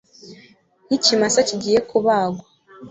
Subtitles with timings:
[0.85, 2.43] Nkikimasa kigiye kubagwa